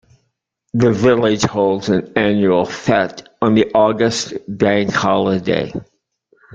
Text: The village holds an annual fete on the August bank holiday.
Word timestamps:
The 0.73 0.91
village 0.91 1.43
holds 1.43 1.87
an 1.89 2.13
annual 2.15 2.65
fete 2.65 3.21
on 3.39 3.53
the 3.53 3.71
August 3.75 4.33
bank 4.47 4.91
holiday. 4.95 5.71